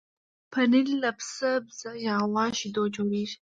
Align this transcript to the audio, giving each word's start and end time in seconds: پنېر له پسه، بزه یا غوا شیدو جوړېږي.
پنېر 0.51 0.87
له 1.03 1.11
پسه، 1.17 1.51
بزه 1.65 1.91
یا 2.07 2.15
غوا 2.29 2.45
شیدو 2.59 2.83
جوړېږي. 2.95 3.37